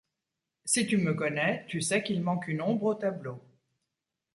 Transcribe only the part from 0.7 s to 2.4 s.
tu me connais tu sais qu'il